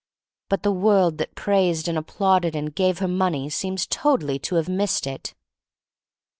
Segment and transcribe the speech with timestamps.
[0.49, 4.67] But the world that praised and applauded and gave her money seems totally to have
[4.67, 5.35] missed it.